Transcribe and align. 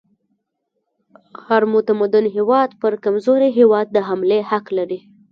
هر 1.45 1.61
متمدن 1.73 2.25
هیواد 2.35 2.69
پر 2.81 2.93
کمزوري 3.03 3.49
هیواد 3.57 3.87
د 3.91 3.97
حملې 4.07 4.39
حق 4.49 4.65
لري. 4.77 4.99